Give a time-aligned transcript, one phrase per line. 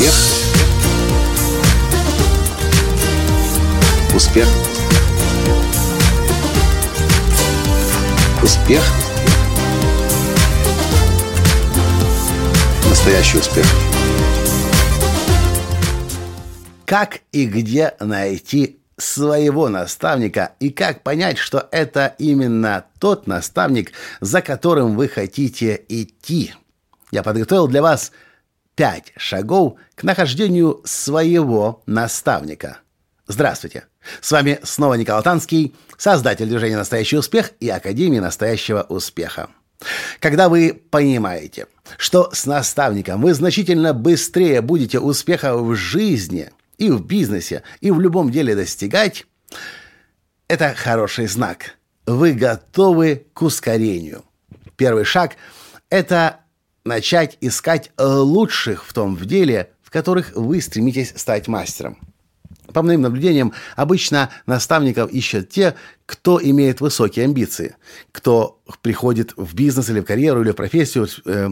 [0.00, 0.14] Успех.
[4.14, 4.48] Успех.
[8.42, 8.82] Успех.
[12.88, 13.66] Настоящий успех.
[16.86, 24.40] Как и где найти своего наставника и как понять, что это именно тот наставник, за
[24.40, 26.54] которым вы хотите идти.
[27.10, 28.12] Я подготовил для вас
[28.80, 32.78] пять шагов к нахождению своего наставника.
[33.26, 33.84] Здравствуйте!
[34.22, 39.50] С вами снова Николай Танский, создатель движения «Настоящий успех» и Академии настоящего успеха.
[40.18, 41.66] Когда вы понимаете,
[41.98, 48.00] что с наставником вы значительно быстрее будете успеха в жизни и в бизнесе, и в
[48.00, 49.26] любом деле достигать,
[50.48, 51.76] это хороший знак.
[52.06, 54.24] Вы готовы к ускорению.
[54.76, 55.32] Первый шаг–
[55.90, 56.39] это
[56.84, 61.98] начать искать лучших в том в деле, в которых вы стремитесь стать мастером.
[62.72, 65.74] По моим наблюдениям, обычно наставников ищут те,
[66.06, 67.76] кто имеет высокие амбиции,
[68.12, 71.50] кто приходит в бизнес или в карьеру или в профессию э,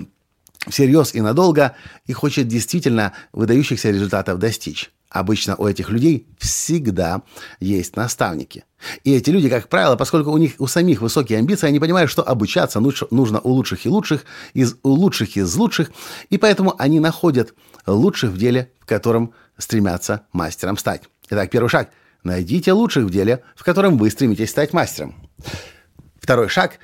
[0.66, 4.90] всерьез и надолго и хочет действительно выдающихся результатов достичь.
[5.08, 7.22] Обычно у этих людей всегда
[7.60, 8.64] есть наставники.
[9.04, 12.22] И эти люди, как правило, поскольку у них у самих высокие амбиции, они понимают, что
[12.22, 15.90] обучаться нужно у лучших и лучших, из у лучших из лучших,
[16.28, 17.54] и поэтому они находят
[17.86, 21.04] лучших в деле, в котором стремятся мастером стать.
[21.30, 21.90] Итак, первый шаг.
[22.22, 25.14] Найдите лучших в деле, в котором вы стремитесь стать мастером.
[26.20, 26.78] Второй шаг.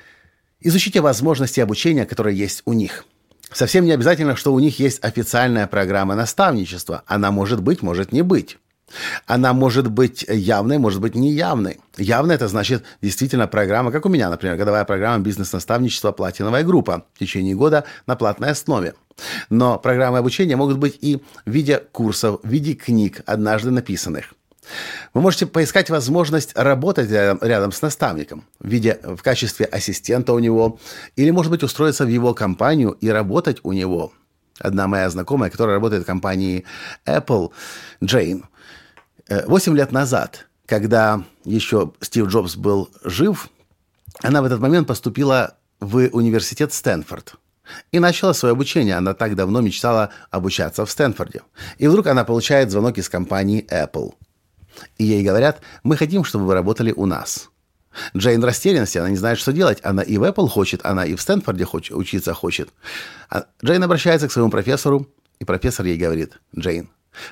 [0.61, 3.05] Изучите возможности обучения, которые есть у них–
[3.55, 7.03] Совсем не обязательно, что у них есть официальная программа наставничества.
[7.05, 8.57] Она может быть, может не быть.
[9.27, 11.79] Она может быть явной, может быть неявной.
[11.95, 17.19] Явно это значит действительно программа, как у меня, например, годовая программа бизнес-наставничества «Платиновая группа» в
[17.19, 18.93] течение года на платной основе.
[19.49, 24.33] Но программы обучения могут быть и в виде курсов, в виде книг, однажды написанных.
[25.13, 30.79] Вы можете поискать возможность работать рядом с наставником в виде в качестве ассистента у него,
[31.15, 34.13] или, может быть, устроиться в его компанию и работать у него.
[34.59, 36.65] Одна моя знакомая, которая работает в компании
[37.05, 37.51] Apple,
[38.03, 38.45] Джейн,
[39.29, 43.49] 8 э, лет назад, когда еще Стив Джобс был жив,
[44.23, 47.35] она в этот момент поступила в университет Стэнфорд–
[47.91, 48.95] и начала свое обучение.
[48.95, 51.41] Она так давно мечтала обучаться в Стэнфорде.
[51.77, 54.13] И вдруг она получает звонок из компании Apple.
[54.97, 57.49] И ей говорят, мы хотим, чтобы вы работали у нас.
[58.15, 59.79] Джейн растерянности, она не знает, что делать.
[59.83, 62.69] Она и в Apple хочет, она и в Стэнфорде хочет, учиться хочет.
[63.29, 65.07] А Джейн обращается к своему профессору,
[65.39, 66.89] и профессор ей говорит, Джейн,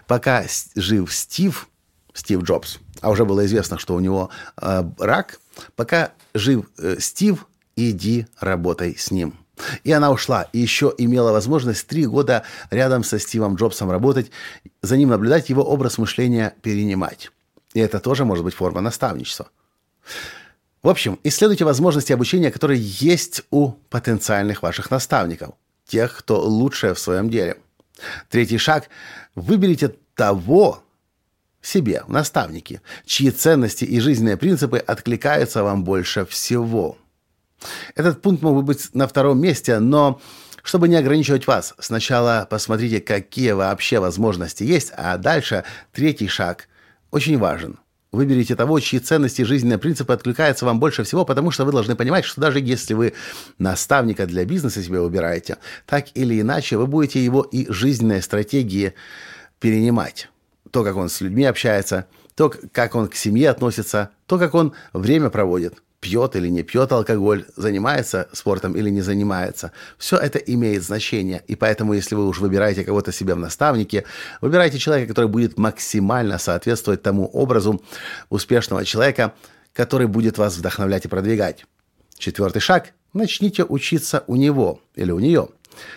[0.08, 0.46] пока
[0.76, 1.68] жив Стив,
[2.14, 4.30] Стив Джобс, а уже было известно, что у него
[4.62, 5.40] э, рак,
[5.76, 7.46] пока жив э, Стив,
[7.76, 9.38] иди работай с ним.
[9.84, 14.31] И она ушла, и еще имела возможность три года рядом со Стивом Джобсом работать,
[14.81, 17.31] за ним наблюдать, его образ мышления перенимать.
[17.74, 19.50] И это тоже может быть форма наставничества.
[20.81, 25.56] В общем, исследуйте возможности обучения, которые есть у потенциальных ваших наставников,
[25.88, 27.58] тех, кто лучше в своем деле.
[28.30, 28.90] Третий шаг–
[29.35, 30.84] выберите того
[31.62, 36.97] себе, наставники, чьи ценности и жизненные принципы откликаются вам больше всего–
[37.96, 40.22] этот пункт мог бы быть на втором месте, но
[40.63, 46.69] чтобы не ограничивать вас, сначала посмотрите, какие вообще возможности есть, а дальше третий шаг
[47.12, 47.78] очень важен.
[48.13, 51.96] Выберите того, чьи ценности и жизненные принципы откликаются вам больше всего, потому что вы должны
[51.96, 53.13] понимать, что даже если вы
[53.57, 55.57] наставника для бизнеса себе выбираете,
[55.88, 58.94] так или иначе вы будете его и жизненные стратегии
[59.59, 60.29] перенимать.
[60.69, 64.73] То, как он с людьми общается, то, как он к семье относится, то, как он
[64.94, 69.72] время проводит пьет или не пьет алкоголь, занимается спортом или не занимается.
[69.97, 71.41] Все это имеет значение.
[71.47, 74.03] И поэтому, если вы уж выбираете кого-то себе в наставнике,
[74.41, 77.81] выбирайте человека, который будет максимально соответствовать тому образу
[78.30, 79.34] успешного человека,
[79.72, 81.66] который будет вас вдохновлять и продвигать.
[82.17, 85.47] Четвертый шаг– начните учиться у него или у нее.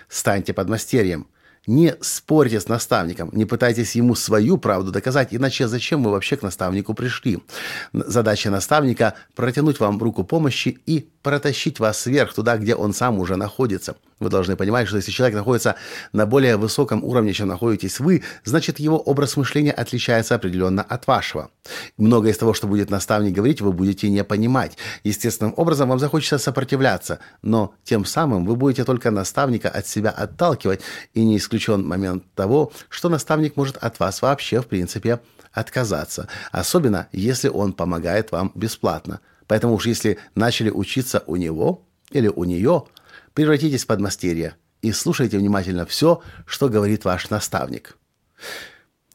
[0.08, 1.26] Станьте подмастерьем–
[1.66, 6.42] не спорьте с наставником, не пытайтесь ему свою правду доказать, иначе зачем вы вообще к
[6.42, 7.38] наставнику пришли?
[7.92, 13.36] Задача наставника– протянуть вам руку помощи и протащить вас вверх, туда, где он сам уже
[13.36, 13.96] находится.
[14.18, 15.76] Вы должны понимать, что если человек находится
[16.12, 21.50] на более высоком уровне, чем находитесь вы, значит его образ мышления отличается определенно от вашего.
[21.98, 24.78] Многое из того, что будет наставник говорить, вы будете не понимать.
[25.04, 30.80] Естественным образом вам захочется сопротивляться, но тем самым вы будете только наставника от себя отталкивать,
[31.12, 35.20] и не исключен момент того, что наставник может от вас вообще, в принципе,
[35.52, 39.20] отказаться, особенно если он помогает вам бесплатно.
[39.46, 42.84] Поэтому уж если начали учиться у него или у нее,
[43.36, 47.98] превратитесь в подмастерье и слушайте внимательно все, что говорит ваш наставник.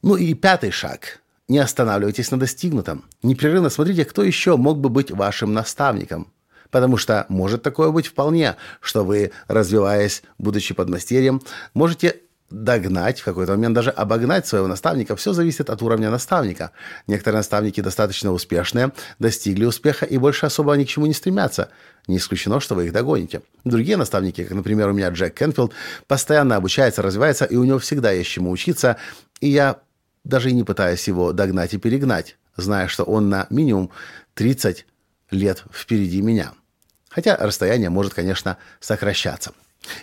[0.03, 1.21] Ну и пятый шаг.
[1.47, 3.03] Не останавливайтесь на достигнутом.
[3.23, 6.31] Непрерывно смотрите, кто еще мог бы быть вашим наставником.
[6.69, 11.41] Потому что может такое быть вполне, что вы, развиваясь, будучи подмастерьем,
[11.73, 12.17] можете
[12.51, 15.15] догнать, в какой-то момент даже обогнать своего наставника.
[15.15, 16.71] Все зависит от уровня наставника.
[17.07, 21.69] Некоторые наставники достаточно успешные, достигли успеха и больше особо ни к чему не стремятся.
[22.07, 23.41] Не исключено, что вы их догоните.
[23.63, 25.73] Другие наставники, как, например, у меня Джек Кенфилд,
[26.07, 28.97] постоянно обучается, развивается, и у него всегда есть чему учиться.
[29.39, 29.79] И я
[30.23, 33.89] даже и не пытаюсь его догнать и перегнать, зная, что он на минимум
[34.35, 34.85] 30
[35.31, 36.53] лет впереди меня.
[37.09, 39.51] Хотя расстояние может, конечно, сокращаться.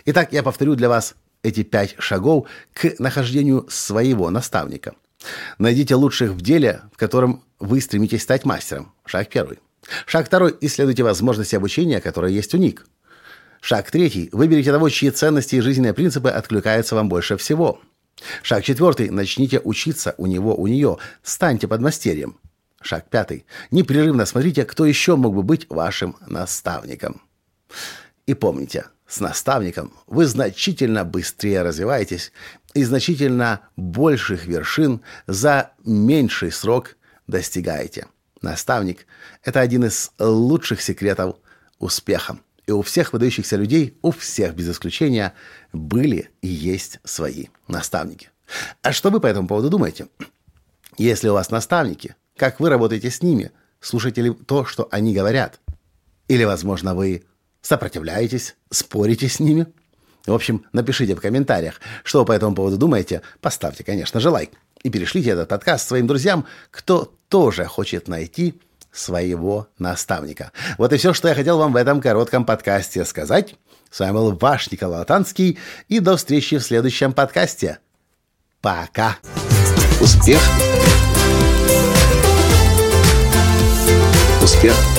[0.05, 4.95] Итак, я повторю для вас эти пять шагов к нахождению своего наставника.
[5.57, 8.93] Найдите лучших в деле, в котором вы стремитесь стать мастером.
[9.05, 9.59] Шаг первый.
[10.05, 10.55] Шаг второй.
[10.61, 12.87] Исследуйте возможности обучения, которые есть у них.
[13.61, 14.29] Шаг третий.
[14.31, 17.81] Выберите того, чьи ценности и жизненные принципы откликаются вам больше всего.
[18.43, 19.09] Шаг четвертый.
[19.09, 20.97] Начните учиться у него, у нее.
[21.23, 22.37] Станьте подмастерьем.
[22.81, 23.45] Шаг пятый.
[23.71, 27.21] Непрерывно смотрите, кто еще мог бы быть вашим наставником.
[28.25, 32.31] И помните, с наставником вы значительно быстрее развиваетесь
[32.75, 36.95] и значительно больших вершин за меньший срок
[37.27, 38.07] достигаете.
[38.41, 39.07] Наставник–
[39.43, 41.37] это один из лучших секретов
[41.79, 42.37] успеха.
[42.67, 45.33] И у всех выдающихся людей, у всех без исключения,
[45.73, 48.29] были и есть свои наставники.
[48.83, 50.07] А что вы по этому поводу думаете?
[50.97, 53.51] Если у вас наставники, как вы работаете с ними?
[53.81, 55.59] Слушаете ли то, что они говорят?
[56.27, 57.23] Или, возможно, вы
[57.61, 58.55] Сопротивляетесь?
[58.69, 59.67] Спорите с ними?
[60.25, 63.21] В общем, напишите в комментариях, что вы по этому поводу думаете.
[63.41, 64.51] Поставьте, конечно же, лайк.
[64.83, 68.59] И перешлите этот подкаст своим друзьям, кто тоже хочет найти
[68.91, 70.51] своего наставника.
[70.77, 73.55] Вот и все, что я хотел вам в этом коротком подкасте сказать.
[73.91, 75.57] С вами был ваш Николай Латанский.
[75.87, 77.79] И до встречи в следующем подкасте.
[78.61, 79.17] Пока.
[80.01, 80.41] Успех.
[84.41, 84.98] Успех